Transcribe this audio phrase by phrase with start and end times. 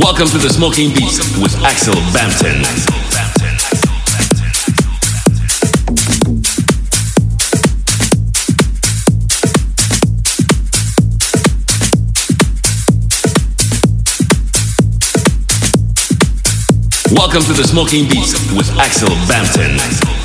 [0.00, 2.62] Welcome to the Smoking Beats with Axel Bampton.
[17.12, 20.17] Welcome to the Smoking Beats with Axel Bampton.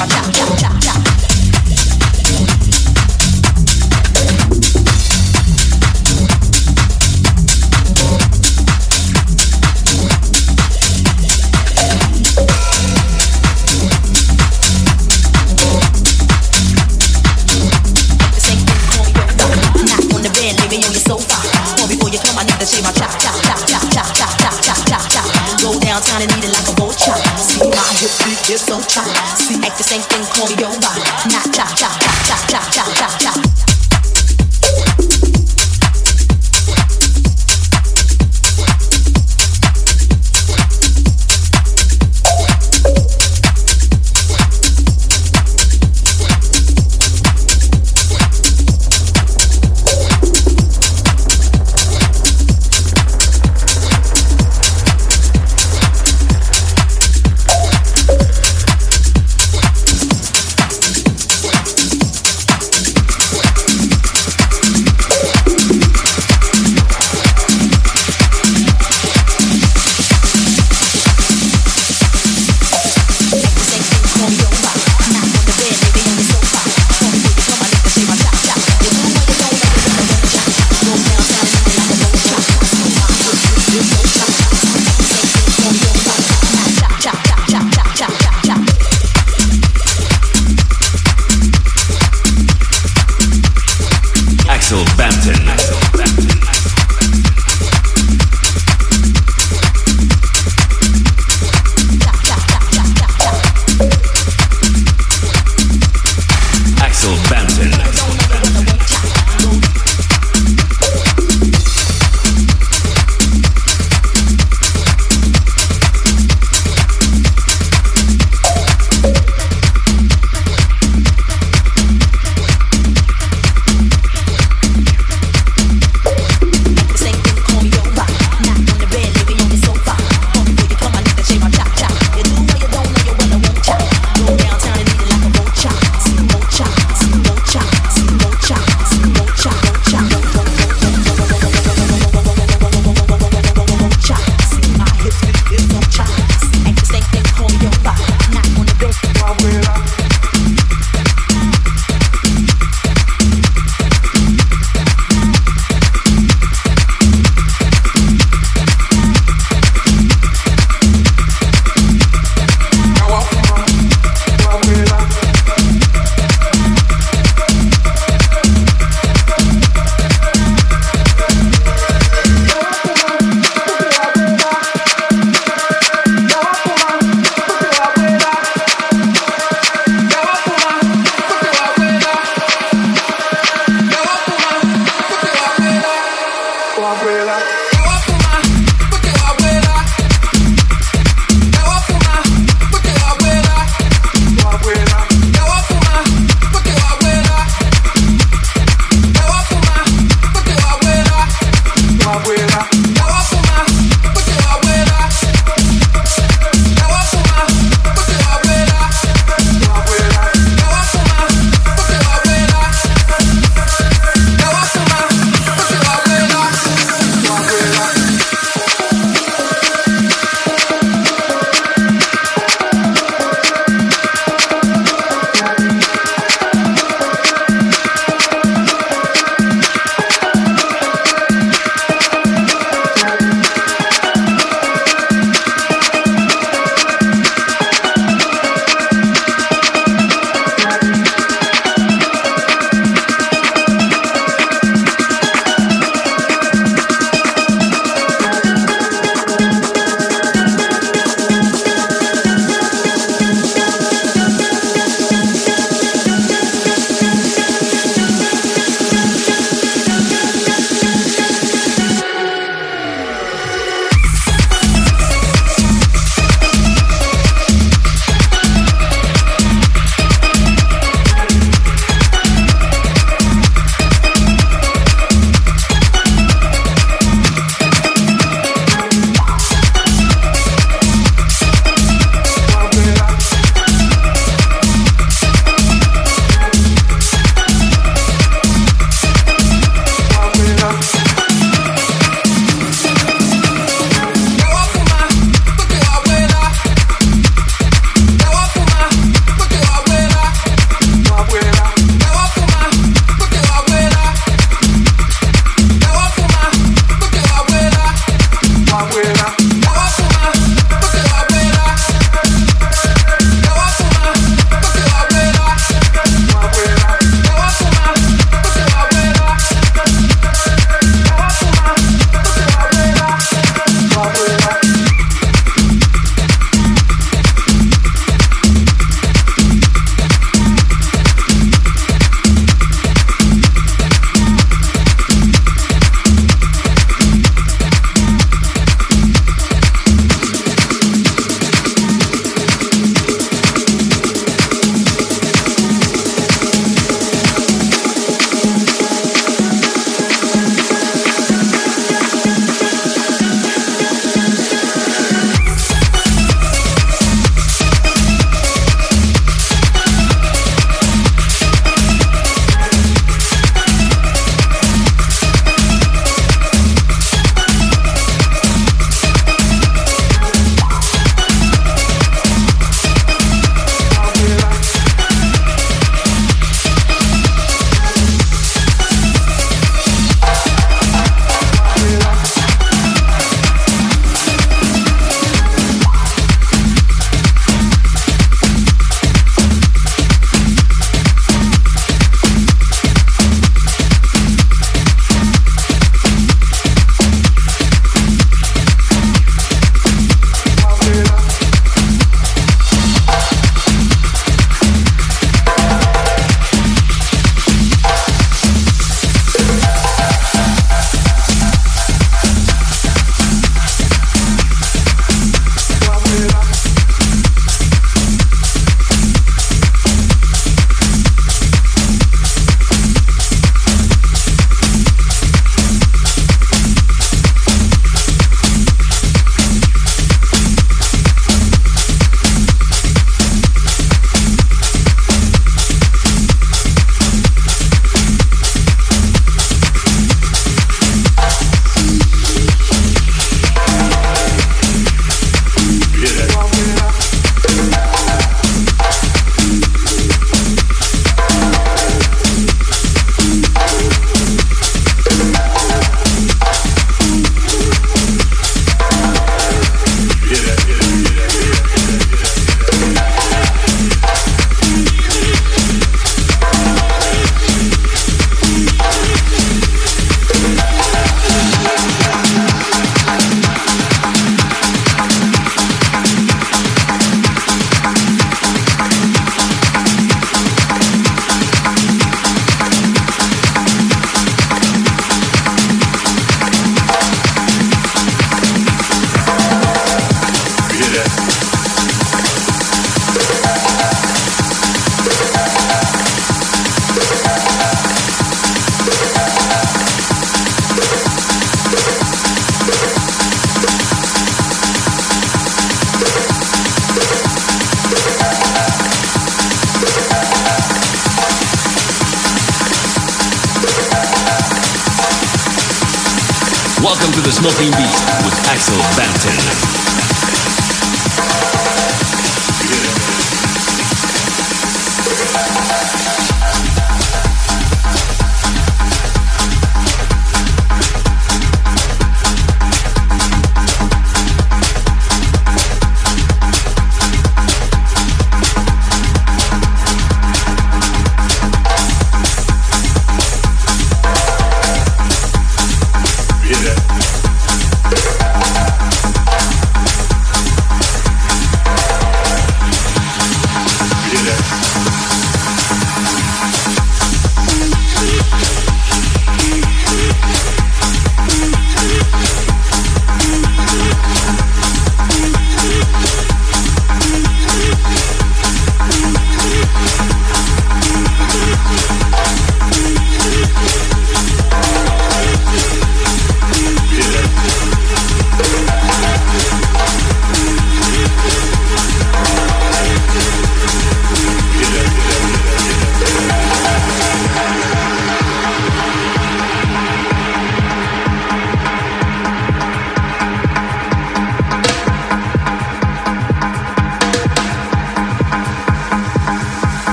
[0.00, 0.59] Bada, bada,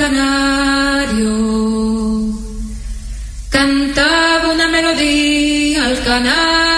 [0.00, 1.34] canario.
[3.50, 6.69] Cantaba una melodía al canario.